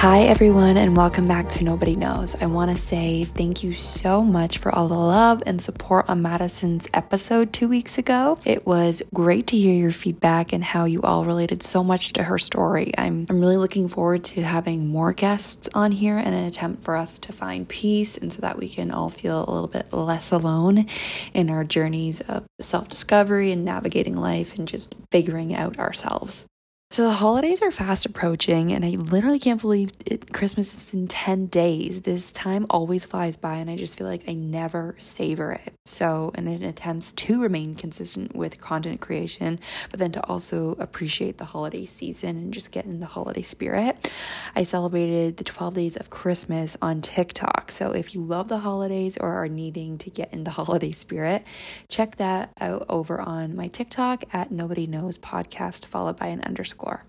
Hi, 0.00 0.20
everyone, 0.20 0.76
and 0.76 0.96
welcome 0.96 1.26
back 1.26 1.48
to 1.48 1.64
Nobody 1.64 1.96
Knows. 1.96 2.40
I 2.40 2.46
want 2.46 2.70
to 2.70 2.76
say 2.76 3.24
thank 3.24 3.64
you 3.64 3.74
so 3.74 4.22
much 4.22 4.58
for 4.58 4.72
all 4.72 4.86
the 4.86 4.94
love 4.94 5.42
and 5.44 5.60
support 5.60 6.08
on 6.08 6.22
Madison's 6.22 6.86
episode 6.94 7.52
two 7.52 7.66
weeks 7.66 7.98
ago. 7.98 8.36
It 8.44 8.64
was 8.64 9.02
great 9.12 9.48
to 9.48 9.56
hear 9.56 9.74
your 9.74 9.90
feedback 9.90 10.52
and 10.52 10.62
how 10.62 10.84
you 10.84 11.02
all 11.02 11.24
related 11.24 11.64
so 11.64 11.82
much 11.82 12.12
to 12.12 12.22
her 12.22 12.38
story. 12.38 12.92
I'm, 12.96 13.26
I'm 13.28 13.40
really 13.40 13.56
looking 13.56 13.88
forward 13.88 14.22
to 14.22 14.42
having 14.42 14.86
more 14.86 15.12
guests 15.12 15.68
on 15.74 15.90
here 15.90 16.16
in 16.16 16.32
an 16.32 16.44
attempt 16.44 16.84
for 16.84 16.94
us 16.94 17.18
to 17.18 17.32
find 17.32 17.68
peace 17.68 18.16
and 18.16 18.32
so 18.32 18.40
that 18.42 18.56
we 18.56 18.68
can 18.68 18.92
all 18.92 19.10
feel 19.10 19.40
a 19.40 19.50
little 19.50 19.66
bit 19.66 19.92
less 19.92 20.30
alone 20.30 20.86
in 21.34 21.50
our 21.50 21.64
journeys 21.64 22.20
of 22.20 22.46
self 22.60 22.88
discovery 22.88 23.50
and 23.50 23.64
navigating 23.64 24.14
life 24.14 24.56
and 24.56 24.68
just 24.68 24.94
figuring 25.10 25.56
out 25.56 25.76
ourselves. 25.80 26.46
So 26.90 27.02
the 27.04 27.12
holidays 27.12 27.60
are 27.60 27.70
fast 27.70 28.06
approaching, 28.06 28.72
and 28.72 28.82
I 28.82 28.92
literally 28.92 29.38
can't 29.38 29.60
believe 29.60 29.90
it, 30.06 30.32
Christmas 30.32 30.74
is 30.74 30.94
in 30.94 31.06
10 31.06 31.46
days. 31.46 32.00
This 32.00 32.32
time 32.32 32.64
always 32.70 33.04
flies 33.04 33.36
by, 33.36 33.56
and 33.56 33.68
I 33.68 33.76
just 33.76 33.98
feel 33.98 34.06
like 34.06 34.26
I 34.26 34.32
never 34.32 34.94
savor 34.96 35.52
it. 35.52 35.74
So, 35.84 36.32
in 36.34 36.46
an 36.48 36.62
attempt 36.62 37.14
to 37.14 37.42
remain 37.42 37.74
consistent 37.74 38.34
with 38.34 38.58
content 38.58 39.02
creation, 39.02 39.60
but 39.90 40.00
then 40.00 40.12
to 40.12 40.26
also 40.26 40.76
appreciate 40.78 41.36
the 41.36 41.44
holiday 41.44 41.84
season 41.84 42.38
and 42.38 42.54
just 42.54 42.72
get 42.72 42.86
in 42.86 43.00
the 43.00 43.06
holiday 43.06 43.42
spirit, 43.42 44.10
I 44.56 44.62
celebrated 44.62 45.36
the 45.36 45.44
12 45.44 45.74
days 45.74 45.96
of 45.96 46.08
Christmas 46.08 46.78
on 46.80 47.02
TikTok. 47.02 47.70
So, 47.70 47.92
if 47.92 48.14
you 48.14 48.22
love 48.22 48.48
the 48.48 48.60
holidays 48.60 49.18
or 49.18 49.28
are 49.28 49.48
needing 49.48 49.98
to 49.98 50.10
get 50.10 50.32
in 50.32 50.44
the 50.44 50.50
holiday 50.58 50.92
spirit, 50.92 51.44
check 51.90 52.16
that 52.16 52.50
out 52.58 52.86
over 52.88 53.20
on 53.20 53.54
my 53.54 53.68
TikTok 53.68 54.24
at 54.32 54.50
Nobody 54.50 54.86
Knows 54.86 55.18
Podcast, 55.18 55.84
followed 55.84 56.16
by 56.16 56.28
an 56.28 56.40
underscore 56.40 56.77
score. 56.78 57.02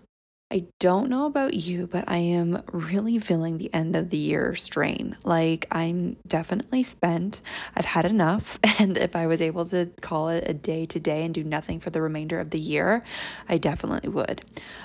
I 0.51 0.65
don't 0.79 1.11
know 1.11 1.27
about 1.27 1.53
you, 1.53 1.85
but 1.85 2.05
I 2.07 2.17
am 2.17 2.63
really 2.71 3.19
feeling 3.19 3.59
the 3.59 3.71
end 3.71 3.95
of 3.95 4.09
the 4.09 4.17
year 4.17 4.55
strain. 4.55 5.15
Like, 5.23 5.67
I'm 5.69 6.17
definitely 6.25 6.81
spent. 6.81 7.41
I've 7.75 7.85
had 7.85 8.05
enough. 8.05 8.57
And 8.79 8.95
if 8.95 9.13
I 9.13 9.27
was 9.27 9.41
able 9.41 9.65
to 9.65 9.89
call 9.99 10.29
it 10.29 10.45
a 10.47 10.53
day 10.53 10.85
to 10.85 11.01
day 11.01 11.25
and 11.25 11.33
do 11.33 11.43
nothing 11.43 11.81
for 11.81 11.89
the 11.89 12.01
remainder 12.01 12.39
of 12.39 12.51
the 12.51 12.59
year, 12.59 13.03
I 13.49 13.57
definitely 13.57 14.09
would. 14.09 14.41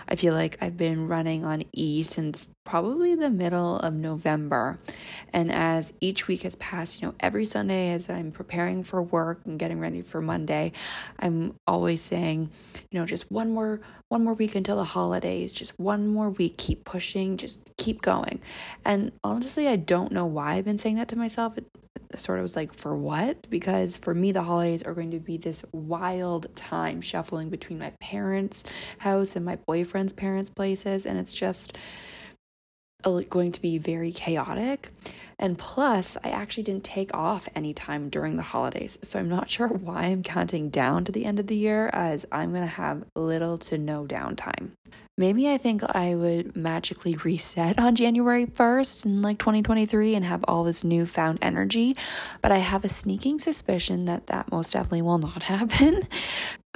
I 0.08 0.16
feel 0.16 0.34
like 0.34 0.56
I've 0.60 0.76
been 0.76 1.06
running 1.06 1.44
on 1.44 1.62
E 1.72 2.02
since 2.02 2.48
probably 2.64 3.14
the 3.14 3.30
middle 3.30 3.78
of 3.78 3.94
November. 3.94 4.80
And 5.32 5.52
as 5.52 5.92
each 6.00 6.26
week 6.26 6.42
has 6.42 6.56
passed, 6.56 7.00
you 7.00 7.08
know, 7.08 7.14
every 7.20 7.44
Sunday 7.44 7.92
as 7.92 8.10
I'm 8.10 8.32
preparing 8.32 8.82
for 8.82 9.00
work 9.02 9.42
and 9.44 9.58
getting 9.58 9.78
ready 9.78 10.00
for 10.00 10.20
Monday, 10.20 10.72
I'm 11.20 11.54
always 11.66 12.02
saying, 12.02 12.50
you 12.90 12.98
know, 12.98 13.06
just 13.06 13.30
one 13.30 13.52
more 13.52 13.80
one 14.08 14.24
more 14.24 14.34
week 14.34 14.54
until 14.54 14.76
the 14.76 14.84
holidays, 14.84 15.52
just 15.54 15.78
one 15.78 16.06
more 16.08 16.30
week, 16.30 16.58
keep 16.58 16.84
pushing, 16.84 17.36
just 17.36 17.76
keep 17.76 18.02
going. 18.02 18.40
And 18.84 19.12
honestly, 19.22 19.68
I 19.68 19.76
don't 19.76 20.12
know 20.12 20.26
why 20.26 20.54
I've 20.54 20.64
been 20.64 20.78
saying 20.78 20.96
that 20.96 21.08
to 21.08 21.16
myself. 21.16 21.58
It, 21.58 21.66
sort 22.16 22.38
of 22.38 22.42
was 22.44 22.54
like, 22.54 22.72
for 22.72 22.96
what? 22.96 23.50
Because 23.50 23.96
for 23.96 24.14
me, 24.14 24.30
the 24.30 24.42
holidays 24.42 24.84
are 24.84 24.94
going 24.94 25.10
to 25.10 25.18
be 25.18 25.36
this 25.36 25.64
wild 25.72 26.54
time 26.54 27.00
shuffling 27.00 27.50
between 27.50 27.78
my 27.78 27.92
parents' 28.00 28.64
house 28.98 29.34
and 29.34 29.44
my 29.44 29.56
boyfriend's 29.56 30.12
parents' 30.12 30.50
places. 30.50 31.06
And 31.06 31.18
it's 31.18 31.34
just, 31.34 31.76
going 33.28 33.52
to 33.52 33.62
be 33.62 33.78
very 33.78 34.12
chaotic. 34.12 34.90
And 35.38 35.58
plus, 35.58 36.16
I 36.22 36.30
actually 36.30 36.62
didn't 36.62 36.84
take 36.84 37.14
off 37.14 37.48
any 37.54 37.74
time 37.74 38.08
during 38.08 38.36
the 38.36 38.42
holidays. 38.42 38.98
So 39.02 39.18
I'm 39.18 39.28
not 39.28 39.48
sure 39.54 39.68
why 39.68 40.04
I'm 40.04 40.22
counting 40.22 40.70
down 40.70 41.04
to 41.04 41.12
the 41.12 41.24
end 41.24 41.38
of 41.38 41.46
the 41.46 41.56
year, 41.56 41.90
as 41.92 42.26
I'm 42.30 42.50
going 42.50 42.62
to 42.62 42.66
have 42.66 43.04
little 43.14 43.58
to 43.58 43.78
no 43.78 44.04
downtime. 44.04 44.70
Maybe 45.16 45.48
I 45.48 45.58
think 45.58 45.82
I 45.84 46.14
would 46.16 46.56
magically 46.56 47.14
reset 47.24 47.78
on 47.78 47.94
January 47.94 48.46
1st 48.46 49.06
in 49.06 49.22
like 49.22 49.38
2023 49.38 50.14
and 50.14 50.24
have 50.24 50.44
all 50.48 50.64
this 50.64 50.82
newfound 50.82 51.38
energy, 51.40 51.96
but 52.40 52.50
I 52.50 52.58
have 52.58 52.84
a 52.84 52.88
sneaking 52.88 53.38
suspicion 53.38 54.06
that 54.06 54.26
that 54.26 54.50
most 54.50 54.72
definitely 54.72 55.02
will 55.02 55.18
not 55.18 55.42
happen 55.44 56.08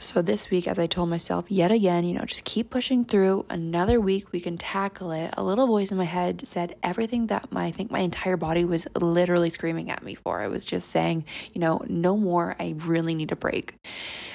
so 0.01 0.23
this 0.23 0.51
week, 0.51 0.69
as 0.69 0.79
I 0.79 0.87
told 0.87 1.09
myself 1.09 1.51
yet 1.51 1.71
again, 1.71 2.05
you 2.05 2.15
know, 2.15 2.25
just 2.25 2.45
keep 2.45 2.71
pushing 2.71 3.05
through. 3.05 3.47
Another 3.51 4.01
week, 4.01 4.33
we 4.33 4.41
can 4.41 4.57
tackle 4.57 5.11
it. 5.13 5.35
A 5.37 5.43
little 5.43 5.67
voice 5.67 5.91
in 5.91 5.99
my 5.99 6.05
head 6.05 6.47
said 6.47 6.77
everything 6.83 7.27
that 7.29 7.51
my 7.53 7.69
I 7.69 7.71
think 7.71 7.91
my 7.91 7.99
entire 7.99 8.39
body 8.39 8.65
was 8.65 8.87
literally 8.95 9.51
screaming 9.51 9.91
at 9.91 10.03
me 10.03 10.15
for. 10.15 10.43
It 10.43 10.49
was 10.49 10.65
just 10.65 10.89
saying, 10.89 11.27
you 11.53 11.61
know, 11.61 11.83
no 11.87 12.17
more. 12.17 12.57
I 12.59 12.77
really 12.79 13.15
need 13.15 13.31
a 13.31 13.37
break. 13.37 13.75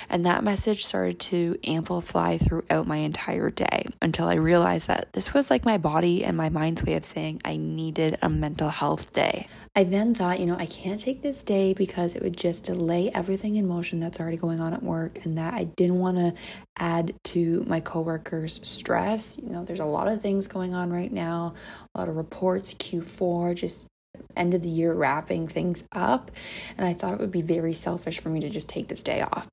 And 0.07 0.23
that 0.27 0.43
message 0.43 0.85
started 0.85 1.19
to 1.21 1.57
amplify 1.65 2.37
throughout 2.37 2.85
my 2.85 2.97
entire 2.97 3.49
day 3.49 3.87
until 4.03 4.27
I 4.27 4.35
realized 4.35 4.87
that 4.87 5.13
this 5.13 5.33
was 5.33 5.49
like 5.49 5.65
my 5.65 5.79
body 5.79 6.23
and 6.23 6.37
my 6.37 6.49
mind's 6.49 6.83
way 6.83 6.93
of 6.93 7.03
saying 7.03 7.41
I 7.43 7.57
needed 7.57 8.19
a 8.21 8.29
mental 8.29 8.69
health 8.69 9.13
day. 9.13 9.47
I 9.75 9.83
then 9.83 10.13
thought, 10.13 10.39
you 10.39 10.45
know, 10.45 10.55
I 10.55 10.67
can't 10.67 10.99
take 10.99 11.23
this 11.23 11.43
day 11.43 11.73
because 11.73 12.15
it 12.15 12.21
would 12.21 12.37
just 12.37 12.65
delay 12.65 13.09
everything 13.11 13.55
in 13.55 13.67
motion 13.67 13.99
that's 13.99 14.19
already 14.19 14.37
going 14.37 14.59
on 14.59 14.71
at 14.71 14.83
work 14.83 15.25
and 15.25 15.35
that 15.39 15.52
I 15.53 15.65
didn't 15.65 15.99
want 15.99 16.17
to 16.17 16.33
add 16.77 17.13
to 17.25 17.63
my 17.67 17.79
coworkers' 17.79 18.59
stress. 18.67 19.37
You 19.37 19.49
know, 19.49 19.63
there's 19.63 19.79
a 19.79 19.85
lot 19.85 20.07
of 20.07 20.21
things 20.21 20.47
going 20.47 20.73
on 20.73 20.91
right 20.91 21.11
now, 21.11 21.53
a 21.95 21.99
lot 21.99 22.09
of 22.09 22.15
reports, 22.15 22.73
Q4, 22.73 23.55
just 23.55 23.87
end 24.35 24.53
of 24.53 24.61
the 24.61 24.69
year 24.69 24.93
wrapping 24.93 25.47
things 25.47 25.87
up. 25.91 26.31
And 26.77 26.85
I 26.85 26.93
thought 26.93 27.13
it 27.13 27.19
would 27.19 27.31
be 27.31 27.41
very 27.41 27.73
selfish 27.73 28.19
for 28.19 28.29
me 28.29 28.39
to 28.41 28.49
just 28.49 28.69
take 28.69 28.87
this 28.87 29.03
day 29.03 29.21
off. 29.21 29.47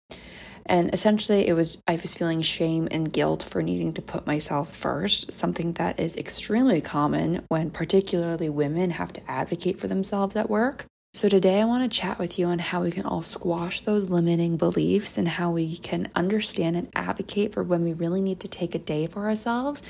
And 0.67 0.93
essentially, 0.95 1.49
it 1.49 1.55
was, 1.55 1.83
I 1.89 1.95
was 1.97 2.15
feeling 2.15 2.43
shame 2.43 2.87
and 2.91 3.13
guilt 3.13 3.43
for 3.43 3.63
needing 3.63 3.93
to 3.95 4.03
put 4.03 4.27
myself 4.27 4.75
first, 4.75 5.33
something 5.33 5.73
that 5.75 5.99
is 5.99 6.17
extremely 6.17 6.81
common 6.81 7.45
when 7.49 7.71
particularly 7.71 8.49
women 8.49 8.91
have 8.91 9.13
to 9.15 9.31
advocate 9.31 9.81
for 9.81 9.89
themselves 9.89 10.37
at 10.37 10.51
work. 10.51 10.87
So, 11.13 11.29
today 11.29 11.61
I 11.61 11.65
want 11.65 11.83
to 11.83 11.99
chat 11.99 12.21
with 12.21 12.39
you 12.39 12.47
on 12.47 12.61
how 12.61 12.83
we 12.83 12.93
can 12.93 13.05
all 13.05 13.23
squash 13.23 13.81
those 13.81 14.13
limiting 14.13 14.57
beliefs 14.57 15.19
and 15.19 15.27
how 15.27 15.51
we 15.51 15.77
can 15.77 16.09
understand 16.15 16.77
and 16.77 16.89
advocate 16.95 17.53
for 17.53 17.65
when 17.65 17.83
we 17.83 17.93
really 17.93 18.23
need 18.23 18.39
to 18.41 18.49
take 18.49 18.77
a 18.77 18.79
day 18.79 19.09
for 19.09 19.27
ourselves 19.27 19.83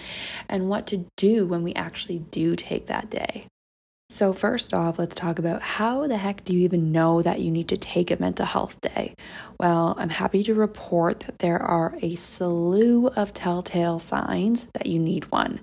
and 0.49 0.71
what 0.71 0.87
to 0.87 1.05
do 1.17 1.47
when 1.47 1.63
we 1.63 1.75
actually 1.75 2.21
do 2.21 2.57
take 2.57 2.87
that 2.87 3.11
day. 3.11 3.45
So, 4.13 4.33
first 4.33 4.75
off, 4.75 4.99
let's 4.99 5.15
talk 5.15 5.39
about 5.39 5.63
how 5.63 6.09
the 6.09 6.17
heck 6.17 6.45
do 6.45 6.53
you 6.53 6.65
even 6.65 6.91
know 6.91 7.23
that 7.23 7.39
you 7.39 7.49
need 7.49 7.69
to 7.69 7.77
take 7.77 8.11
a 8.11 8.21
mental 8.21 8.45
health 8.45 8.81
day? 8.81 9.15
Well, 9.61 9.95
I'm 9.97 10.09
happy 10.09 10.43
to 10.43 10.53
report 10.53 11.21
that 11.21 11.39
there 11.39 11.63
are 11.63 11.95
a 12.03 12.17
slew 12.17 13.07
of 13.07 13.33
telltale 13.33 14.01
signs 14.01 14.67
that 14.75 14.87
you 14.87 14.99
need 14.99 15.31
one. 15.31 15.61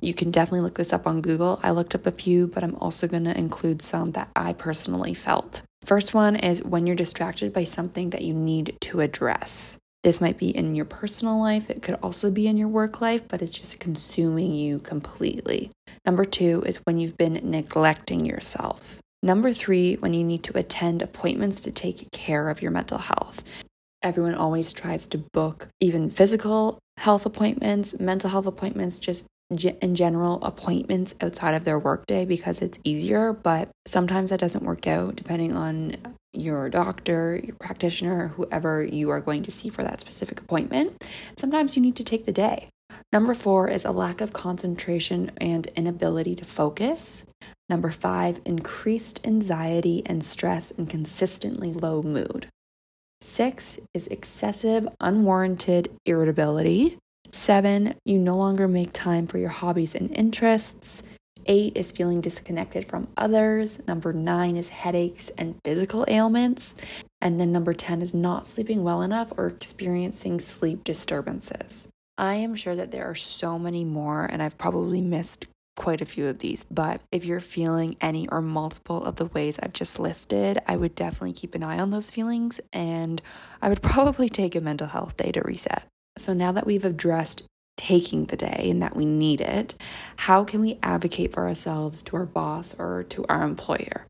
You 0.00 0.14
can 0.14 0.30
definitely 0.30 0.60
look 0.60 0.76
this 0.76 0.92
up 0.92 1.08
on 1.08 1.22
Google. 1.22 1.58
I 1.64 1.72
looked 1.72 1.96
up 1.96 2.06
a 2.06 2.12
few, 2.12 2.46
but 2.46 2.62
I'm 2.62 2.76
also 2.76 3.08
going 3.08 3.24
to 3.24 3.36
include 3.36 3.82
some 3.82 4.12
that 4.12 4.30
I 4.36 4.52
personally 4.52 5.12
felt. 5.12 5.62
First 5.84 6.14
one 6.14 6.36
is 6.36 6.62
when 6.62 6.86
you're 6.86 6.94
distracted 6.94 7.52
by 7.52 7.64
something 7.64 8.10
that 8.10 8.22
you 8.22 8.32
need 8.32 8.76
to 8.82 9.00
address. 9.00 9.76
This 10.02 10.20
might 10.20 10.38
be 10.38 10.50
in 10.50 10.74
your 10.74 10.84
personal 10.84 11.40
life, 11.40 11.70
it 11.70 11.82
could 11.82 11.96
also 12.02 12.30
be 12.30 12.46
in 12.46 12.56
your 12.56 12.68
work 12.68 13.00
life, 13.00 13.26
but 13.26 13.42
it's 13.42 13.58
just 13.58 13.80
consuming 13.80 14.54
you 14.54 14.78
completely. 14.78 15.70
Number 16.06 16.24
two 16.24 16.62
is 16.66 16.80
when 16.84 16.98
you've 16.98 17.18
been 17.18 17.40
neglecting 17.42 18.24
yourself. 18.24 19.00
Number 19.22 19.52
three, 19.52 19.96
when 19.96 20.14
you 20.14 20.22
need 20.22 20.44
to 20.44 20.56
attend 20.56 21.02
appointments 21.02 21.62
to 21.62 21.72
take 21.72 22.10
care 22.12 22.48
of 22.48 22.62
your 22.62 22.70
mental 22.70 22.98
health. 22.98 23.44
Everyone 24.00 24.34
always 24.34 24.72
tries 24.72 25.08
to 25.08 25.18
book 25.18 25.68
even 25.80 26.08
physical 26.08 26.78
health 26.98 27.26
appointments, 27.26 27.98
mental 27.98 28.30
health 28.30 28.46
appointments, 28.46 29.00
just 29.00 29.26
in 29.50 29.94
general 29.94 30.42
appointments 30.42 31.14
outside 31.20 31.54
of 31.54 31.64
their 31.64 31.78
workday 31.78 32.24
because 32.24 32.60
it's 32.60 32.78
easier, 32.84 33.32
but 33.32 33.70
sometimes 33.86 34.30
that 34.30 34.40
doesn't 34.40 34.64
work 34.64 34.86
out 34.86 35.16
depending 35.16 35.54
on 35.54 35.96
your 36.32 36.68
doctor, 36.68 37.40
your 37.42 37.56
practitioner, 37.56 38.28
whoever 38.28 38.84
you 38.84 39.08
are 39.10 39.20
going 39.20 39.42
to 39.42 39.50
see 39.50 39.70
for 39.70 39.82
that 39.82 40.00
specific 40.00 40.40
appointment. 40.40 41.02
Sometimes 41.38 41.76
you 41.76 41.82
need 41.82 41.96
to 41.96 42.04
take 42.04 42.26
the 42.26 42.32
day. 42.32 42.68
Number 43.12 43.34
four 43.34 43.68
is 43.68 43.84
a 43.84 43.92
lack 43.92 44.20
of 44.20 44.32
concentration 44.32 45.30
and 45.38 45.66
inability 45.68 46.34
to 46.36 46.44
focus. 46.44 47.24
Number 47.68 47.90
five, 47.90 48.40
increased 48.44 49.26
anxiety 49.26 50.02
and 50.06 50.24
stress 50.24 50.70
and 50.72 50.88
consistently 50.88 51.72
low 51.72 52.02
mood. 52.02 52.48
Six 53.20 53.80
is 53.94 54.06
excessive, 54.08 54.88
unwarranted 55.00 55.88
irritability. 56.06 56.98
Seven, 57.30 57.94
you 58.04 58.18
no 58.18 58.36
longer 58.36 58.66
make 58.66 58.92
time 58.92 59.26
for 59.26 59.38
your 59.38 59.50
hobbies 59.50 59.94
and 59.94 60.10
interests. 60.16 61.02
Eight 61.46 61.76
is 61.76 61.92
feeling 61.92 62.20
disconnected 62.20 62.86
from 62.86 63.08
others. 63.16 63.86
Number 63.86 64.12
nine 64.12 64.56
is 64.56 64.68
headaches 64.68 65.30
and 65.38 65.56
physical 65.64 66.04
ailments. 66.08 66.74
And 67.20 67.40
then 67.40 67.52
number 67.52 67.72
10 67.72 68.02
is 68.02 68.14
not 68.14 68.46
sleeping 68.46 68.82
well 68.82 69.02
enough 69.02 69.32
or 69.36 69.46
experiencing 69.46 70.40
sleep 70.40 70.84
disturbances. 70.84 71.88
I 72.16 72.34
am 72.34 72.54
sure 72.54 72.76
that 72.76 72.90
there 72.90 73.08
are 73.08 73.14
so 73.14 73.58
many 73.58 73.84
more, 73.84 74.24
and 74.24 74.42
I've 74.42 74.58
probably 74.58 75.00
missed 75.00 75.46
quite 75.76 76.00
a 76.00 76.06
few 76.06 76.26
of 76.26 76.38
these. 76.38 76.64
But 76.64 77.00
if 77.12 77.24
you're 77.24 77.40
feeling 77.40 77.96
any 78.00 78.28
or 78.28 78.42
multiple 78.42 79.04
of 79.04 79.16
the 79.16 79.26
ways 79.26 79.58
I've 79.62 79.72
just 79.72 80.00
listed, 80.00 80.58
I 80.66 80.76
would 80.76 80.94
definitely 80.94 81.32
keep 81.32 81.54
an 81.54 81.62
eye 81.62 81.78
on 81.78 81.90
those 81.90 82.10
feelings 82.10 82.60
and 82.72 83.22
I 83.62 83.68
would 83.68 83.82
probably 83.82 84.28
take 84.28 84.56
a 84.56 84.60
mental 84.60 84.88
health 84.88 85.16
day 85.16 85.30
to 85.32 85.40
reset. 85.42 85.84
So 86.18 86.32
now 86.32 86.52
that 86.52 86.66
we've 86.66 86.84
addressed 86.84 87.46
taking 87.76 88.26
the 88.26 88.36
day 88.36 88.68
and 88.70 88.82
that 88.82 88.96
we 88.96 89.06
need 89.06 89.40
it, 89.40 89.74
how 90.16 90.44
can 90.44 90.60
we 90.60 90.78
advocate 90.82 91.32
for 91.32 91.46
ourselves 91.46 92.02
to 92.02 92.16
our 92.16 92.26
boss 92.26 92.78
or 92.78 93.04
to 93.04 93.24
our 93.28 93.42
employer? 93.42 94.06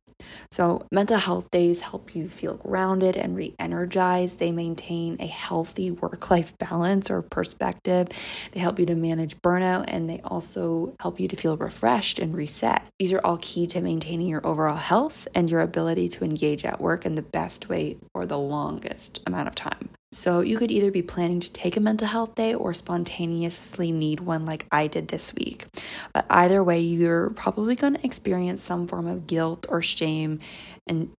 So, 0.51 0.87
mental 0.91 1.19
health 1.19 1.51
days 1.51 1.81
help 1.81 2.15
you 2.15 2.29
feel 2.29 2.57
grounded 2.57 3.17
and 3.17 3.37
re 3.37 3.55
energized. 3.59 4.39
They 4.39 4.51
maintain 4.51 5.17
a 5.21 5.27
healthy 5.27 5.91
work 5.91 6.31
life 6.31 6.57
balance 6.59 7.11
or 7.11 7.23
perspective. 7.23 8.09
They 8.53 8.61
help 8.61 8.79
you 8.79 8.87
to 8.87 8.95
manage 8.95 9.37
burnout 9.37 9.85
and 9.89 10.09
they 10.09 10.21
also 10.25 10.95
help 11.01 11.21
you 11.21 11.29
to 11.29 11.37
feel 11.37 11.57
refreshed 11.57 12.19
and 12.19 12.35
reset. 12.35 12.83
These 12.99 13.13
are 13.13 13.21
all 13.23 13.39
key 13.41 13.67
to 13.69 13.81
maintaining 13.81 14.29
your 14.29 14.47
overall 14.47 14.77
health 14.77 15.29
and 15.35 15.51
your 15.51 15.61
ability 15.61 16.09
to 16.11 16.25
engage 16.25 16.65
at 16.65 16.81
work 16.81 17.07
in 17.07 17.15
the 17.15 17.23
best 17.23 17.69
way 17.69 17.99
for 18.13 18.27
the 18.27 18.39
longest 18.39 19.23
amount 19.27 19.49
of 19.49 19.55
time. 19.55 19.91
So, 20.11 20.41
you 20.41 20.57
could 20.57 20.71
either 20.71 20.91
be 20.91 21.03
planning 21.03 21.41
to 21.41 21.53
take 21.53 21.77
a 21.77 21.81
mental 21.81 22.09
health 22.09 22.35
day 22.35 22.55
or 22.55 22.73
spontaneously 22.73 23.93
need 23.93 24.21
one 24.21 24.47
like 24.47 24.65
I 24.73 24.87
did 24.87 25.09
this 25.09 25.35
week. 25.35 25.67
But 26.15 26.25
either 26.31 26.65
way, 26.65 26.81
you're 26.81 27.31
probably 27.31 27.75
going 27.75 27.95
to 27.95 28.05
experience 28.05 28.63
some 28.63 28.87
form 28.87 29.07
of 29.07 29.27
guilt 29.27 29.67
or 29.69 29.83
shame 29.83 30.41
and 30.87 31.11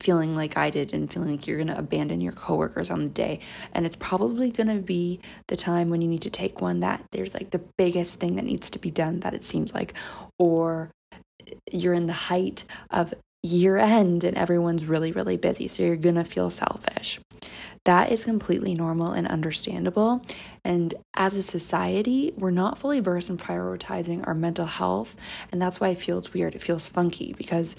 feeling 0.00 0.36
like 0.36 0.58
I 0.58 0.68
did 0.68 0.92
and 0.92 1.10
feeling 1.10 1.30
like 1.30 1.46
you're 1.46 1.56
going 1.56 1.68
to 1.68 1.78
abandon 1.78 2.20
your 2.20 2.32
coworkers 2.32 2.90
on 2.90 3.04
the 3.04 3.08
day. 3.08 3.40
And 3.72 3.86
it's 3.86 3.96
probably 3.96 4.50
going 4.50 4.68
to 4.68 4.82
be 4.82 5.20
the 5.48 5.56
time 5.56 5.88
when 5.88 6.02
you 6.02 6.08
need 6.08 6.22
to 6.22 6.30
take 6.30 6.60
one 6.60 6.80
that 6.80 7.02
there's 7.12 7.32
like 7.32 7.50
the 7.50 7.64
biggest 7.78 8.20
thing 8.20 8.36
that 8.36 8.44
needs 8.44 8.68
to 8.70 8.78
be 8.78 8.90
done 8.90 9.20
that 9.20 9.32
it 9.32 9.44
seems 9.44 9.72
like, 9.72 9.94
or 10.38 10.90
you're 11.72 11.94
in 11.94 12.06
the 12.06 12.12
height 12.12 12.64
of 12.90 13.14
year 13.42 13.78
end 13.78 14.24
and 14.24 14.36
everyone's 14.36 14.84
really, 14.84 15.12
really 15.12 15.36
busy. 15.38 15.68
So 15.68 15.82
you're 15.82 15.96
going 15.96 16.14
to 16.16 16.24
feel 16.24 16.50
selfish. 16.50 17.20
That 17.84 18.10
is 18.10 18.24
completely 18.24 18.74
normal 18.74 19.12
and 19.12 19.26
understandable. 19.26 20.22
And 20.64 20.94
as 21.14 21.36
a 21.36 21.42
society, 21.42 22.32
we're 22.36 22.50
not 22.50 22.78
fully 22.78 23.00
versed 23.00 23.30
in 23.30 23.36
prioritizing 23.36 24.26
our 24.26 24.34
mental 24.34 24.66
health. 24.66 25.16
And 25.52 25.60
that's 25.60 25.80
why 25.80 25.90
it 25.90 25.98
feels 25.98 26.32
weird. 26.32 26.54
It 26.54 26.62
feels 26.62 26.86
funky 26.86 27.34
because 27.36 27.76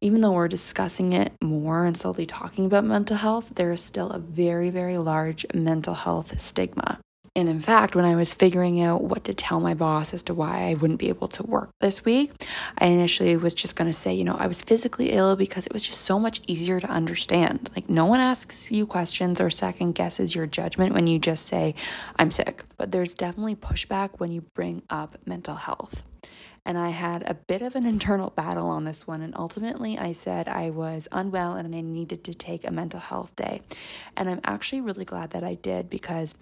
even 0.00 0.20
though 0.20 0.32
we're 0.32 0.48
discussing 0.48 1.12
it 1.12 1.32
more 1.42 1.84
and 1.84 1.96
slowly 1.96 2.26
talking 2.26 2.66
about 2.66 2.84
mental 2.84 3.16
health, 3.16 3.52
there 3.56 3.72
is 3.72 3.82
still 3.82 4.10
a 4.10 4.18
very, 4.18 4.70
very 4.70 4.98
large 4.98 5.44
mental 5.54 5.94
health 5.94 6.38
stigma. 6.40 7.00
And 7.34 7.48
in 7.48 7.60
fact, 7.60 7.94
when 7.94 8.04
I 8.04 8.16
was 8.16 8.34
figuring 8.34 8.80
out 8.80 9.02
what 9.02 9.24
to 9.24 9.34
tell 9.34 9.60
my 9.60 9.74
boss 9.74 10.12
as 10.12 10.22
to 10.24 10.34
why 10.34 10.68
I 10.68 10.74
wouldn't 10.74 10.98
be 10.98 11.08
able 11.08 11.28
to 11.28 11.42
work 11.42 11.70
this 11.80 12.04
week, 12.04 12.32
I 12.78 12.86
initially 12.86 13.36
was 13.36 13.54
just 13.54 13.76
going 13.76 13.88
to 13.88 13.96
say, 13.96 14.14
you 14.14 14.24
know, 14.24 14.36
I 14.38 14.46
was 14.46 14.62
physically 14.62 15.10
ill 15.10 15.36
because 15.36 15.66
it 15.66 15.72
was 15.72 15.86
just 15.86 16.00
so 16.00 16.18
much 16.18 16.40
easier 16.46 16.80
to 16.80 16.88
understand. 16.88 17.70
Like, 17.74 17.88
no 17.88 18.06
one 18.06 18.20
asks 18.20 18.72
you 18.72 18.86
questions 18.86 19.40
or 19.40 19.50
second 19.50 19.94
guesses 19.94 20.34
your 20.34 20.46
judgment 20.46 20.94
when 20.94 21.06
you 21.06 21.18
just 21.18 21.46
say, 21.46 21.74
I'm 22.16 22.30
sick. 22.30 22.64
But 22.76 22.90
there's 22.90 23.14
definitely 23.14 23.56
pushback 23.56 24.18
when 24.18 24.32
you 24.32 24.42
bring 24.42 24.82
up 24.90 25.16
mental 25.26 25.56
health 25.56 26.04
and 26.68 26.76
I 26.76 26.90
had 26.90 27.22
a 27.26 27.32
bit 27.32 27.62
of 27.62 27.76
an 27.76 27.86
internal 27.86 28.28
battle 28.28 28.68
on 28.68 28.84
this 28.84 29.06
one. 29.06 29.22
And 29.22 29.34
ultimately, 29.34 29.96
I 29.96 30.12
said 30.12 30.48
I 30.48 30.68
was 30.68 31.08
unwell 31.10 31.54
and 31.54 31.74
I 31.74 31.80
needed 31.80 32.24
to 32.24 32.34
take 32.34 32.66
a 32.66 32.70
mental 32.70 33.00
health 33.00 33.34
day. 33.36 33.62
And 34.14 34.28
I'm 34.28 34.42
actually 34.44 34.82
really 34.82 35.06
glad 35.06 35.30
that 35.30 35.42
I 35.42 35.54
did 35.54 35.88
because 35.88 36.34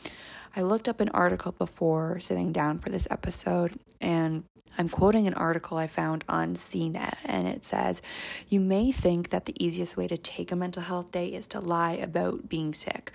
I 0.58 0.62
looked 0.62 0.88
up 0.88 1.00
an 1.00 1.10
article 1.10 1.52
before 1.52 2.18
sitting 2.18 2.50
down 2.50 2.78
for 2.78 2.88
this 2.88 3.06
episode, 3.10 3.78
and 4.00 4.44
I'm 4.78 4.88
quoting 4.88 5.26
an 5.26 5.34
article 5.34 5.76
I 5.76 5.86
found 5.86 6.24
on 6.30 6.54
CNET, 6.54 7.18
and 7.26 7.46
it 7.46 7.62
says, 7.62 8.00
You 8.48 8.60
may 8.60 8.90
think 8.90 9.28
that 9.28 9.44
the 9.44 9.62
easiest 9.62 9.98
way 9.98 10.08
to 10.08 10.16
take 10.16 10.50
a 10.50 10.56
mental 10.56 10.82
health 10.82 11.12
day 11.12 11.28
is 11.28 11.46
to 11.48 11.60
lie 11.60 11.92
about 11.92 12.48
being 12.48 12.72
sick. 12.72 13.12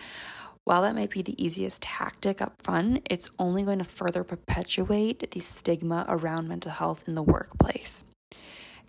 While 0.66 0.84
that 0.84 0.94
might 0.94 1.10
be 1.10 1.24
the 1.24 1.44
easiest 1.44 1.82
tactic 1.82 2.44
up 2.44 2.62
front, 2.62 3.08
it's 3.10 3.32
only 3.40 3.64
going 3.64 3.80
to 3.80 3.86
further 3.86 4.24
perpetuate 4.24 5.32
the 5.32 5.40
stigma 5.40 6.06
around 6.08 6.48
mental 6.48 6.72
health 6.72 7.08
in 7.08 7.16
the 7.16 7.24
workplace. 7.24 8.04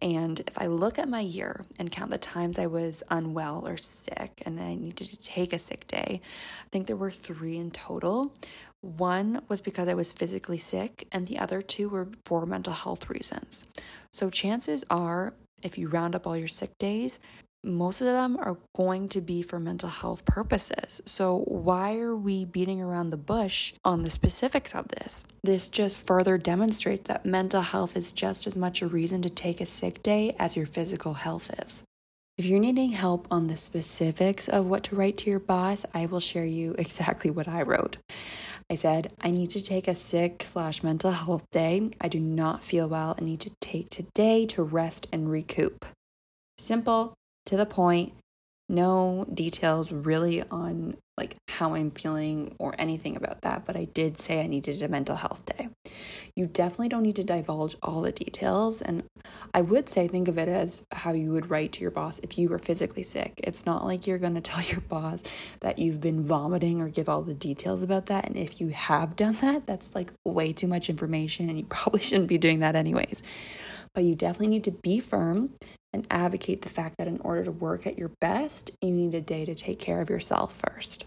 And 0.02 0.40
if 0.40 0.60
I 0.60 0.66
look 0.66 0.98
at 0.98 1.08
my 1.08 1.20
year 1.20 1.64
and 1.78 1.90
count 1.90 2.10
the 2.10 2.18
times 2.18 2.58
I 2.58 2.66
was 2.66 3.04
unwell 3.08 3.66
or 3.66 3.76
sick 3.76 4.42
and 4.44 4.60
I 4.60 4.74
needed 4.74 5.06
to 5.08 5.18
take 5.18 5.52
a 5.52 5.58
sick 5.58 5.86
day, 5.86 6.20
I 6.20 6.68
think 6.72 6.88
there 6.88 6.96
were 6.96 7.12
three 7.12 7.56
in 7.56 7.70
total. 7.70 8.34
One 8.80 9.42
was 9.48 9.60
because 9.60 9.86
I 9.86 9.94
was 9.94 10.12
physically 10.12 10.58
sick, 10.58 11.06
and 11.12 11.28
the 11.28 11.38
other 11.38 11.62
two 11.62 11.88
were 11.88 12.08
for 12.24 12.44
mental 12.46 12.72
health 12.72 13.08
reasons. 13.08 13.64
So, 14.10 14.28
chances 14.28 14.84
are, 14.90 15.34
if 15.62 15.78
you 15.78 15.86
round 15.86 16.16
up 16.16 16.26
all 16.26 16.36
your 16.36 16.48
sick 16.48 16.76
days, 16.78 17.20
most 17.64 18.00
of 18.00 18.08
them 18.08 18.36
are 18.38 18.58
going 18.74 19.08
to 19.10 19.20
be 19.20 19.42
for 19.42 19.60
mental 19.60 19.88
health 19.88 20.24
purposes. 20.24 21.00
So, 21.04 21.44
why 21.46 21.98
are 21.98 22.16
we 22.16 22.44
beating 22.44 22.82
around 22.82 23.10
the 23.10 23.16
bush 23.16 23.74
on 23.84 24.02
the 24.02 24.10
specifics 24.10 24.74
of 24.74 24.88
this? 24.88 25.24
This 25.44 25.68
just 25.68 26.04
further 26.04 26.38
demonstrates 26.38 27.06
that 27.08 27.24
mental 27.24 27.62
health 27.62 27.96
is 27.96 28.12
just 28.12 28.46
as 28.46 28.56
much 28.56 28.82
a 28.82 28.88
reason 28.88 29.22
to 29.22 29.30
take 29.30 29.60
a 29.60 29.66
sick 29.66 30.02
day 30.02 30.34
as 30.38 30.56
your 30.56 30.66
physical 30.66 31.14
health 31.14 31.50
is. 31.64 31.84
If 32.38 32.46
you're 32.46 32.60
needing 32.60 32.92
help 32.92 33.28
on 33.30 33.46
the 33.46 33.56
specifics 33.56 34.48
of 34.48 34.66
what 34.66 34.84
to 34.84 34.96
write 34.96 35.18
to 35.18 35.30
your 35.30 35.38
boss, 35.38 35.84
I 35.94 36.06
will 36.06 36.20
share 36.20 36.46
you 36.46 36.74
exactly 36.78 37.30
what 37.30 37.46
I 37.46 37.62
wrote. 37.62 37.98
I 38.70 38.74
said, 38.74 39.12
I 39.20 39.30
need 39.30 39.50
to 39.50 39.62
take 39.62 39.86
a 39.86 39.94
sick 39.94 40.42
slash 40.42 40.82
mental 40.82 41.10
health 41.10 41.44
day. 41.50 41.90
I 42.00 42.08
do 42.08 42.18
not 42.18 42.64
feel 42.64 42.88
well 42.88 43.14
and 43.16 43.26
need 43.26 43.40
to 43.40 43.52
take 43.60 43.90
today 43.90 44.46
to 44.46 44.62
rest 44.62 45.08
and 45.12 45.30
recoup. 45.30 45.84
Simple, 46.58 47.14
to 47.46 47.56
the 47.56 47.66
point, 47.66 48.14
no 48.68 49.26
details 49.32 49.92
really 49.92 50.42
on 50.50 50.96
like 51.18 51.36
how 51.46 51.74
I'm 51.74 51.90
feeling 51.90 52.56
or 52.58 52.74
anything 52.78 53.16
about 53.16 53.42
that, 53.42 53.66
but 53.66 53.76
I 53.76 53.84
did 53.84 54.16
say 54.16 54.42
I 54.42 54.46
needed 54.46 54.80
a 54.80 54.88
mental 54.88 55.14
health 55.14 55.44
day. 55.44 55.68
You 56.34 56.46
definitely 56.46 56.88
don't 56.88 57.02
need 57.02 57.16
to 57.16 57.24
divulge 57.24 57.76
all 57.82 58.00
the 58.00 58.12
details. 58.12 58.80
And 58.80 59.04
I 59.52 59.60
would 59.60 59.90
say 59.90 60.08
think 60.08 60.26
of 60.26 60.38
it 60.38 60.48
as 60.48 60.86
how 60.90 61.12
you 61.12 61.30
would 61.32 61.50
write 61.50 61.72
to 61.72 61.82
your 61.82 61.90
boss 61.90 62.18
if 62.20 62.38
you 62.38 62.48
were 62.48 62.58
physically 62.58 63.02
sick. 63.02 63.34
It's 63.44 63.66
not 63.66 63.84
like 63.84 64.06
you're 64.06 64.18
going 64.18 64.34
to 64.36 64.40
tell 64.40 64.64
your 64.64 64.80
boss 64.80 65.22
that 65.60 65.78
you've 65.78 66.00
been 66.00 66.24
vomiting 66.24 66.80
or 66.80 66.88
give 66.88 67.10
all 67.10 67.20
the 67.20 67.34
details 67.34 67.82
about 67.82 68.06
that. 68.06 68.26
And 68.26 68.36
if 68.36 68.58
you 68.58 68.70
have 68.70 69.14
done 69.14 69.36
that, 69.42 69.66
that's 69.66 69.94
like 69.94 70.14
way 70.24 70.54
too 70.54 70.66
much 70.66 70.88
information 70.88 71.50
and 71.50 71.58
you 71.58 71.66
probably 71.66 72.00
shouldn't 72.00 72.28
be 72.28 72.38
doing 72.38 72.60
that 72.60 72.74
anyways. 72.74 73.22
But 73.94 74.04
you 74.04 74.14
definitely 74.14 74.48
need 74.48 74.64
to 74.64 74.70
be 74.70 74.98
firm 74.98 75.50
and 75.92 76.06
advocate 76.10 76.62
the 76.62 76.68
fact 76.68 76.96
that 76.98 77.08
in 77.08 77.20
order 77.20 77.44
to 77.44 77.52
work 77.52 77.86
at 77.86 77.98
your 77.98 78.10
best, 78.20 78.70
you 78.80 78.90
need 78.92 79.14
a 79.14 79.20
day 79.20 79.44
to 79.44 79.54
take 79.54 79.78
care 79.78 80.00
of 80.00 80.10
yourself 80.10 80.62
first. 80.66 81.04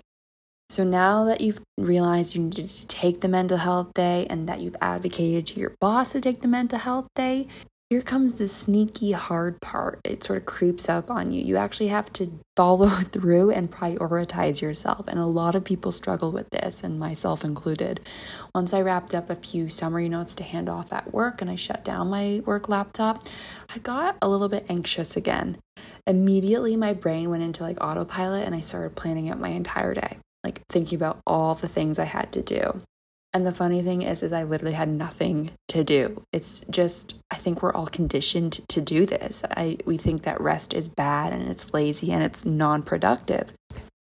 So 0.70 0.84
now 0.84 1.26
that 1.26 1.42
you've 1.42 1.62
realized 1.78 2.36
you 2.36 2.42
needed 2.42 2.70
to 2.70 2.88
take 2.88 3.22
the 3.22 3.28
mental 3.28 3.58
health 3.58 3.94
day 3.94 4.26
and 4.30 4.50
that 4.50 4.60
you've 4.60 4.76
advocated 4.82 5.46
to 5.48 5.60
your 5.60 5.76
boss 5.80 6.12
to 6.14 6.22
take 6.22 6.42
the 6.42 6.48
mental 6.48 6.80
health 6.80 7.08
day, 7.16 7.48
here 7.92 8.02
comes 8.02 8.38
the 8.38 8.48
sneaky 8.48 9.12
hard 9.12 9.62
part. 9.62 10.00
It 10.04 10.24
sort 10.24 10.40
of 10.40 10.48
creeps 10.48 10.90
up 10.90 11.12
on 11.12 11.32
you. 11.32 11.44
You 11.44 11.56
actually 11.58 11.90
have 11.90 12.12
to 12.14 12.32
follow 12.58 12.88
through 13.12 13.52
and 13.52 13.70
prioritize 13.70 14.60
yourself. 14.60 15.08
And 15.08 15.20
a 15.20 15.26
lot 15.26 15.54
of 15.54 15.64
people 15.64 15.92
struggle 15.92 16.32
with 16.32 16.50
this, 16.50 16.84
and 16.84 17.00
myself 17.00 17.44
included. 17.44 18.00
Once 18.56 18.74
I 18.74 18.82
wrapped 18.82 19.14
up 19.14 19.30
a 19.30 19.36
few 19.36 19.70
summary 19.70 20.10
notes 20.10 20.34
to 20.36 20.44
hand 20.44 20.68
off 20.68 20.92
at 20.92 21.14
work 21.14 21.42
and 21.42 21.50
I 21.50 21.56
shut 21.56 21.86
down 21.86 22.10
my 22.10 22.42
work 22.46 22.70
laptop, 22.70 23.24
I 23.70 23.78
got 23.78 24.18
a 24.20 24.30
little 24.30 24.50
bit 24.50 24.66
anxious 24.68 25.16
again. 25.16 25.58
Immediately, 26.08 26.76
my 26.78 26.94
brain 26.94 27.30
went 27.30 27.44
into 27.44 27.62
like 27.62 27.78
autopilot 27.82 28.46
and 28.46 28.56
I 28.56 28.62
started 28.62 28.96
planning 28.96 29.30
out 29.30 29.40
my 29.40 29.50
entire 29.50 29.94
day, 29.94 30.18
like 30.44 30.62
thinking 30.70 30.96
about 30.96 31.20
all 31.28 31.54
the 31.54 31.68
things 31.68 32.00
I 32.00 32.06
had 32.06 32.32
to 32.32 32.42
do. 32.42 32.82
And 33.36 33.46
the 33.46 33.52
funny 33.52 33.82
thing 33.82 34.02
is, 34.02 34.24
is 34.24 34.32
I 34.32 34.44
literally 34.44 34.76
had 34.76 34.88
nothing 34.88 35.52
to 35.68 35.84
do. 35.84 36.24
It's 36.32 36.62
just 36.70 37.22
I 37.30 37.36
think 37.36 37.62
we're 37.62 37.74
all 37.74 37.88
conditioned 37.88 38.62
to 38.70 38.80
do 38.80 39.06
this. 39.06 39.44
I 39.52 39.78
we 39.86 39.98
think 39.98 40.24
that 40.24 40.40
rest 40.40 40.74
is 40.74 40.88
bad 40.88 41.34
and 41.34 41.50
it's 41.50 41.74
lazy 41.74 42.14
and 42.14 42.24
it's 42.24 42.46
non-productive. 42.46 43.52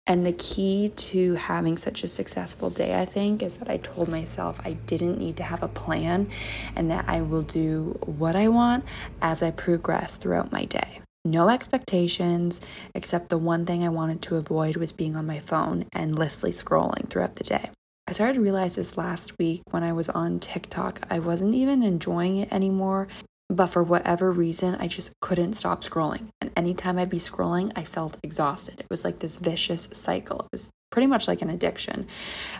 And 0.05 0.25
the 0.25 0.33
key 0.33 0.91
to 0.97 1.35
having 1.35 1.77
such 1.77 2.03
a 2.03 2.09
successful 2.09 2.69
day, 2.69 3.00
I 3.00 3.05
think, 3.05 3.41
is 3.41 3.55
that 3.55 3.69
I 3.69 3.77
told 3.77 4.09
myself 4.09 4.59
I 4.65 4.73
didn't 4.73 5.17
need 5.17 5.38
to 5.38 5.43
have 5.43 5.63
a 5.63 5.69
plan 5.69 6.27
and 6.75 6.91
that 6.91 7.05
I 7.07 7.21
will 7.21 7.43
do 7.43 7.97
what 8.05 8.35
I 8.35 8.50
want 8.50 8.83
as 9.21 9.41
I 9.41 9.51
progress 9.51 10.17
throughout 10.17 10.51
my 10.51 10.65
day. 10.65 11.00
No 11.23 11.47
expectations, 11.47 12.59
except 12.93 13.29
the 13.29 13.38
one 13.38 13.65
thing 13.65 13.81
I 13.81 13.89
wanted 13.89 14.21
to 14.23 14.35
avoid 14.35 14.75
was 14.75 14.91
being 14.91 15.15
on 15.15 15.25
my 15.25 15.39
phone 15.39 15.85
endlessly 15.95 16.51
scrolling 16.51 17.07
throughout 17.07 17.35
the 17.35 17.45
day. 17.45 17.69
I 18.11 18.13
started 18.13 18.33
to 18.33 18.41
realize 18.41 18.75
this 18.75 18.97
last 18.97 19.39
week 19.39 19.61
when 19.71 19.83
I 19.83 19.93
was 19.93 20.09
on 20.09 20.41
TikTok. 20.41 20.99
I 21.09 21.19
wasn't 21.19 21.55
even 21.55 21.81
enjoying 21.81 22.35
it 22.35 22.51
anymore, 22.51 23.07
but 23.47 23.67
for 23.67 23.83
whatever 23.83 24.33
reason, 24.33 24.75
I 24.75 24.89
just 24.89 25.13
couldn't 25.21 25.53
stop 25.53 25.85
scrolling. 25.85 26.27
And 26.41 26.51
anytime 26.57 26.99
I'd 26.99 27.09
be 27.09 27.19
scrolling, 27.19 27.71
I 27.73 27.85
felt 27.85 28.17
exhausted. 28.21 28.81
It 28.81 28.87
was 28.89 29.05
like 29.05 29.19
this 29.19 29.37
vicious 29.37 29.87
cycle. 29.93 30.41
It 30.41 30.47
was 30.51 30.69
pretty 30.91 31.07
much 31.07 31.27
like 31.27 31.41
an 31.41 31.50
addiction. 31.50 32.05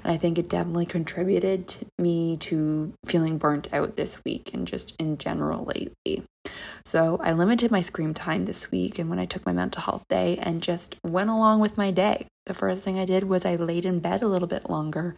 And 0.04 0.12
I 0.12 0.18
think 0.18 0.38
it 0.38 0.50
definitely 0.50 0.86
contributed 0.86 1.68
to 1.68 1.86
me 2.00 2.38
to 2.38 2.94
feeling 3.06 3.38
burnt 3.38 3.72
out 3.74 3.96
this 3.96 4.24
week 4.24 4.52
and 4.54 4.68
just 4.68 5.00
in 5.00 5.18
general 5.18 5.66
lately. 5.66 6.24
So 6.84 7.20
I 7.22 7.34
limited 7.34 7.70
my 7.70 7.82
screen 7.82 8.14
time 8.14 8.46
this 8.46 8.72
week 8.72 8.98
and 8.98 9.10
when 9.10 9.20
I 9.20 9.26
took 9.26 9.46
my 9.46 9.54
mental 9.54 9.82
health 9.84 10.06
day 10.10 10.38
and 10.42 10.64
just 10.64 10.96
went 11.06 11.30
along 11.30 11.60
with 11.60 11.78
my 11.78 11.92
day. 11.92 12.28
the 12.48 12.56
first 12.56 12.84
thing 12.84 12.98
I 12.98 13.06
did 13.06 13.26
was 13.26 13.46
I 13.46 13.56
laid 13.56 13.86
in 13.86 14.00
bed 14.00 14.24
a 14.24 14.28
little 14.28 14.48
bit 14.48 14.70
longer. 14.70 15.16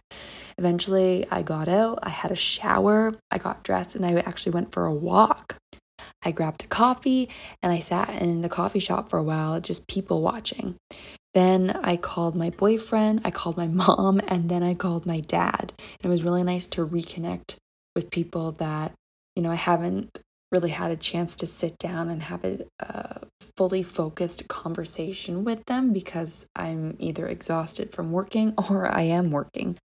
Eventually, 0.58 1.26
I 1.30 1.42
got 1.42 1.68
out, 1.68 1.98
I 2.02 2.10
had 2.10 2.30
a 2.30 2.36
shower, 2.36 3.14
I 3.30 3.38
got 3.38 3.62
dressed, 3.62 3.96
and 3.96 4.04
I 4.04 4.20
actually 4.20 4.52
went 4.52 4.72
for 4.72 4.84
a 4.84 4.94
walk. 4.94 5.56
I 6.22 6.32
grabbed 6.32 6.64
a 6.64 6.68
coffee 6.68 7.30
and 7.62 7.72
I 7.72 7.80
sat 7.80 8.10
in 8.20 8.42
the 8.42 8.48
coffee 8.48 8.78
shop 8.78 9.08
for 9.08 9.18
a 9.18 9.22
while, 9.22 9.60
just 9.60 9.88
people 9.88 10.22
watching. 10.22 10.76
Then 11.34 11.70
I 11.82 11.96
called 11.96 12.36
my 12.36 12.50
boyfriend, 12.50 13.20
I 13.24 13.30
called 13.30 13.56
my 13.56 13.66
mom, 13.82 14.20
and 14.28 14.48
then 14.48 14.62
I 14.62 14.74
called 14.74 15.06
my 15.06 15.20
dad. 15.20 15.72
It 16.02 16.08
was 16.08 16.24
really 16.24 16.44
nice 16.44 16.66
to 16.68 16.86
reconnect 16.86 17.56
with 17.94 18.10
people 18.10 18.52
that, 18.52 18.92
you 19.36 19.42
know, 19.42 19.50
I 19.50 19.56
haven't 19.56 20.20
really 20.52 20.70
had 20.70 20.92
a 20.92 20.96
chance 20.96 21.36
to 21.36 21.46
sit 21.46 21.78
down 21.78 22.08
and 22.08 22.22
have 22.22 22.44
a, 22.44 22.60
fully 23.56 23.82
focused 23.84 24.48
conversation 24.48 25.44
with 25.44 25.64
them 25.66 25.92
because 25.92 26.46
I'm 26.56 26.96
either 26.98 27.28
exhausted 27.28 27.92
from 27.92 28.10
working 28.10 28.54
or 28.70 28.88
I 28.88 29.02
am 29.02 29.30
working. 29.30 29.78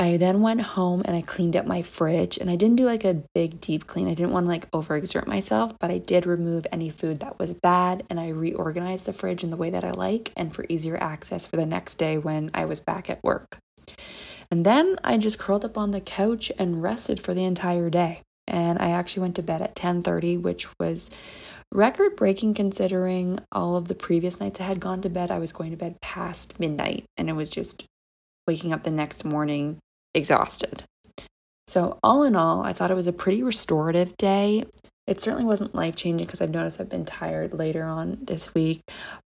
I 0.00 0.16
then 0.16 0.40
went 0.40 0.62
home 0.62 1.02
and 1.04 1.14
I 1.14 1.20
cleaned 1.20 1.54
up 1.54 1.66
my 1.66 1.82
fridge 1.82 2.38
and 2.38 2.48
I 2.48 2.56
didn't 2.56 2.76
do 2.76 2.86
like 2.86 3.04
a 3.04 3.22
big 3.34 3.60
deep 3.60 3.86
clean. 3.86 4.08
I 4.08 4.14
didn't 4.14 4.32
want 4.32 4.46
to 4.46 4.50
like 4.50 4.70
overexert 4.70 5.26
myself, 5.26 5.78
but 5.78 5.90
I 5.90 5.98
did 5.98 6.24
remove 6.24 6.66
any 6.72 6.88
food 6.88 7.20
that 7.20 7.38
was 7.38 7.52
bad 7.52 8.04
and 8.08 8.18
I 8.18 8.30
reorganized 8.30 9.04
the 9.04 9.12
fridge 9.12 9.44
in 9.44 9.50
the 9.50 9.58
way 9.58 9.68
that 9.68 9.84
I 9.84 9.90
like 9.90 10.32
and 10.38 10.54
for 10.54 10.64
easier 10.70 10.96
access 10.96 11.46
for 11.46 11.56
the 11.56 11.66
next 11.66 11.96
day 11.96 12.16
when 12.16 12.50
I 12.54 12.64
was 12.64 12.80
back 12.80 13.10
at 13.10 13.22
work. 13.22 13.58
And 14.50 14.64
then 14.64 14.98
I 15.04 15.18
just 15.18 15.38
curled 15.38 15.66
up 15.66 15.76
on 15.76 15.90
the 15.90 16.00
couch 16.00 16.50
and 16.58 16.82
rested 16.82 17.20
for 17.20 17.34
the 17.34 17.44
entire 17.44 17.90
day. 17.90 18.22
And 18.46 18.78
I 18.78 18.92
actually 18.92 19.20
went 19.20 19.36
to 19.36 19.42
bed 19.42 19.60
at 19.60 19.74
10:30, 19.74 20.40
which 20.40 20.66
was 20.80 21.10
record 21.70 22.16
breaking 22.16 22.54
considering 22.54 23.40
all 23.52 23.76
of 23.76 23.88
the 23.88 23.94
previous 23.94 24.40
nights 24.40 24.62
I 24.62 24.64
had 24.64 24.80
gone 24.80 25.02
to 25.02 25.10
bed. 25.10 25.30
I 25.30 25.38
was 25.38 25.52
going 25.52 25.72
to 25.72 25.76
bed 25.76 26.00
past 26.00 26.58
midnight 26.58 27.04
and 27.18 27.28
it 27.28 27.34
was 27.34 27.50
just 27.50 27.84
waking 28.46 28.72
up 28.72 28.84
the 28.84 28.90
next 28.90 29.26
morning 29.26 29.78
exhausted. 30.14 30.84
So, 31.66 31.98
all 32.02 32.24
in 32.24 32.34
all, 32.34 32.62
I 32.62 32.72
thought 32.72 32.90
it 32.90 32.94
was 32.94 33.06
a 33.06 33.12
pretty 33.12 33.42
restorative 33.42 34.16
day. 34.16 34.64
It 35.06 35.20
certainly 35.20 35.44
wasn't 35.44 35.74
life 35.74 35.96
changing 35.96 36.26
because 36.26 36.40
I've 36.40 36.50
noticed 36.50 36.80
I've 36.80 36.88
been 36.88 37.04
tired 37.04 37.52
later 37.52 37.84
on 37.84 38.18
this 38.22 38.54
week, 38.54 38.80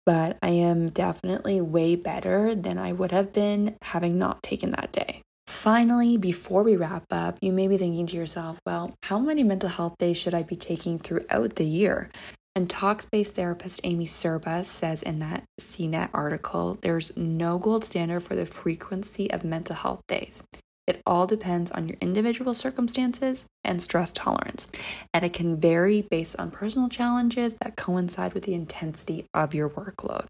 but 0.05 0.37
I 0.41 0.49
am 0.49 0.89
definitely 0.89 1.61
way 1.61 1.95
better 1.95 2.53
than 2.55 2.77
I 2.77 2.91
would 2.91 3.11
have 3.11 3.33
been 3.33 3.75
having 3.81 4.17
not 4.17 4.43
taken 4.43 4.71
that 4.71 4.91
day. 4.91 5.21
Finally, 5.47 6.17
before 6.17 6.63
we 6.63 6.75
wrap 6.75 7.05
up, 7.11 7.37
you 7.41 7.51
may 7.51 7.67
be 7.67 7.77
thinking 7.77 8.07
to 8.07 8.15
yourself, 8.15 8.59
well, 8.65 8.93
how 9.03 9.19
many 9.19 9.43
mental 9.43 9.69
health 9.69 9.95
days 9.97 10.17
should 10.17 10.33
I 10.33 10.43
be 10.43 10.55
taking 10.55 10.97
throughout 10.97 11.55
the 11.55 11.65
year? 11.65 12.09
And 12.55 12.69
Talkspace 12.69 13.27
therapist 13.27 13.81
Amy 13.83 14.05
Serba 14.05 14.63
says 14.63 15.01
in 15.01 15.19
that 15.19 15.43
CNET 15.59 16.09
article, 16.13 16.77
there's 16.81 17.15
no 17.17 17.57
gold 17.57 17.83
standard 17.83 18.21
for 18.21 18.35
the 18.35 18.45
frequency 18.45 19.31
of 19.31 19.43
mental 19.43 19.75
health 19.75 20.01
days. 20.07 20.43
It 20.85 21.01
all 21.05 21.27
depends 21.27 21.71
on 21.71 21.87
your 21.87 21.97
individual 22.01 22.53
circumstances 22.53 23.45
and 23.63 23.81
stress 23.81 24.11
tolerance, 24.11 24.67
and 25.13 25.23
it 25.23 25.31
can 25.33 25.57
vary 25.57 26.01
based 26.01 26.37
on 26.37 26.51
personal 26.51 26.89
challenges 26.89 27.55
that 27.61 27.77
coincide 27.77 28.33
with 28.33 28.43
the 28.43 28.53
intensity 28.53 29.25
of 29.33 29.53
your 29.53 29.69
workload. 29.69 30.25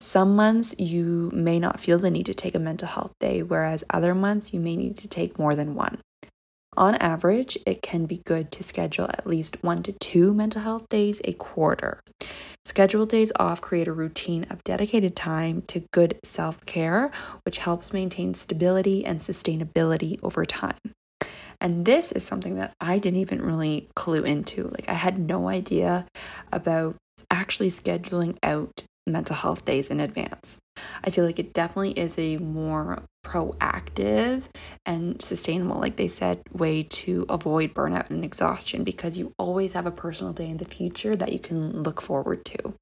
Some 0.00 0.36
months 0.36 0.78
you 0.78 1.30
may 1.32 1.58
not 1.58 1.80
feel 1.80 1.98
the 1.98 2.10
need 2.10 2.26
to 2.26 2.34
take 2.34 2.54
a 2.54 2.60
mental 2.60 2.88
health 2.88 3.12
day, 3.18 3.42
whereas 3.42 3.84
other 3.90 4.14
months 4.14 4.52
you 4.52 4.60
may 4.60 4.76
need 4.76 4.96
to 4.98 5.08
take 5.08 5.38
more 5.38 5.54
than 5.54 5.74
one. 5.74 6.00
On 6.78 6.94
average, 6.94 7.58
it 7.66 7.82
can 7.82 8.06
be 8.06 8.22
good 8.24 8.52
to 8.52 8.62
schedule 8.62 9.06
at 9.06 9.26
least 9.26 9.56
one 9.64 9.82
to 9.82 9.92
two 9.94 10.32
mental 10.32 10.62
health 10.62 10.88
days 10.88 11.20
a 11.24 11.32
quarter. 11.32 12.00
Scheduled 12.64 13.08
days 13.08 13.32
off 13.34 13.60
create 13.60 13.88
a 13.88 13.92
routine 13.92 14.46
of 14.48 14.62
dedicated 14.62 15.16
time 15.16 15.62
to 15.62 15.82
good 15.92 16.20
self 16.22 16.64
care, 16.66 17.10
which 17.44 17.58
helps 17.58 17.92
maintain 17.92 18.32
stability 18.32 19.04
and 19.04 19.18
sustainability 19.18 20.20
over 20.22 20.44
time. 20.44 20.78
And 21.60 21.84
this 21.84 22.12
is 22.12 22.24
something 22.24 22.54
that 22.54 22.74
I 22.80 23.00
didn't 23.00 23.18
even 23.18 23.42
really 23.42 23.88
clue 23.96 24.22
into. 24.22 24.68
Like, 24.68 24.88
I 24.88 24.94
had 24.94 25.18
no 25.18 25.48
idea 25.48 26.06
about 26.52 26.94
actually 27.28 27.70
scheduling 27.70 28.36
out 28.44 28.84
mental 29.08 29.36
health 29.36 29.64
days 29.64 29.90
in 29.90 30.00
advance. 30.00 30.58
I 31.04 31.10
feel 31.10 31.24
like 31.24 31.38
it 31.38 31.52
definitely 31.52 31.92
is 31.92 32.18
a 32.18 32.36
more 32.38 33.02
proactive 33.24 34.44
and 34.86 35.20
sustainable, 35.20 35.76
like 35.76 35.96
they 35.96 36.08
said, 36.08 36.40
way 36.52 36.82
to 36.82 37.26
avoid 37.28 37.74
burnout 37.74 38.10
and 38.10 38.24
exhaustion 38.24 38.84
because 38.84 39.18
you 39.18 39.32
always 39.38 39.72
have 39.72 39.86
a 39.86 39.90
personal 39.90 40.32
day 40.32 40.48
in 40.48 40.56
the 40.56 40.64
future 40.64 41.16
that 41.16 41.32
you 41.32 41.38
can 41.38 41.82
look 41.82 42.00
forward 42.00 42.44
to. 42.46 42.74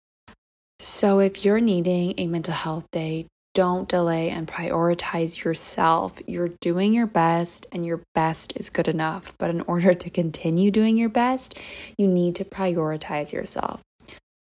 So, 0.78 1.20
if 1.20 1.44
you're 1.44 1.60
needing 1.60 2.14
a 2.18 2.26
mental 2.26 2.52
health 2.52 2.86
day, 2.92 3.26
don't 3.56 3.88
delay 3.88 4.28
and 4.28 4.46
prioritize 4.46 5.42
yourself. 5.42 6.20
You're 6.26 6.50
doing 6.60 6.92
your 6.92 7.06
best, 7.06 7.66
and 7.72 7.86
your 7.86 8.02
best 8.14 8.54
is 8.60 8.68
good 8.68 8.86
enough. 8.86 9.32
But 9.38 9.48
in 9.48 9.62
order 9.62 9.94
to 9.94 10.10
continue 10.10 10.70
doing 10.70 10.98
your 10.98 11.08
best, 11.08 11.58
you 11.96 12.06
need 12.06 12.34
to 12.34 12.44
prioritize 12.44 13.32
yourself. 13.32 13.80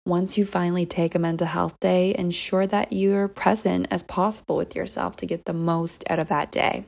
Once 0.05 0.37
you 0.37 0.45
finally 0.45 0.85
take 0.85 1.15
a 1.15 1.19
mental 1.19 1.47
health 1.47 1.79
day, 1.79 2.13
ensure 2.19 2.67
that 2.67 2.93
you're 2.93 3.29
present 3.29 3.87
as 3.89 4.03
possible 4.03 4.57
with 4.57 4.75
yourself 4.75 5.15
to 5.15 5.27
get 5.27 5.45
the 5.45 5.53
most 5.53 6.03
out 6.11 6.19
of 6.19 6.27
that 6.27 6.51
day. 6.51 6.85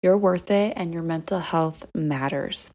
You're 0.00 0.16
worth 0.16 0.48
it, 0.48 0.72
and 0.76 0.94
your 0.94 1.02
mental 1.02 1.40
health 1.40 1.86
matters. 1.92 2.70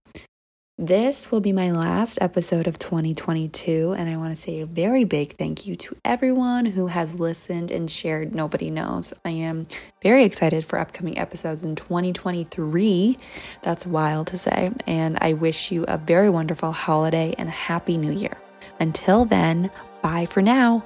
This 0.77 1.32
will 1.32 1.39
be 1.39 1.53
my 1.53 1.72
last 1.72 2.20
episode 2.22 2.67
of 2.67 2.77
2022, 2.77 3.96
and 3.98 4.10
I 4.10 4.17
want 4.17 4.36
to 4.36 4.39
say 4.39 4.60
a 4.60 4.65
very 4.65 5.06
big 5.06 5.38
thank 5.38 5.65
you 5.65 5.77
to 5.77 5.96
everyone 6.03 6.65
who 6.65 6.88
has 6.88 7.17
listened 7.17 7.72
and 7.72 7.89
shared 7.89 8.36
Nobody 8.36 8.70
Knows. 8.70 9.13
I 9.24 9.29
am 9.29 9.67
very 10.03 10.25
excited 10.25 10.65
for 10.65 10.77
upcoming 10.79 11.17
episodes 11.17 11.63
in 11.63 11.75
2023. 11.75 13.15
That's 13.63 13.88
wild 13.88 14.27
to 14.27 14.38
say, 14.38 14.70
and 14.86 15.17
I 15.22 15.32
wish 15.32 15.72
you 15.72 15.86
a 15.88 15.98
very 15.98 16.29
wonderful 16.29 16.74
holiday 16.74 17.34
and 17.38 17.48
a 17.48 17.53
happy 17.53 17.98
new 17.98 18.12
year. 18.12 18.38
Until 18.79 19.25
then, 19.25 19.72
bye 20.01 20.25
for 20.25 20.41
now. 20.41 20.84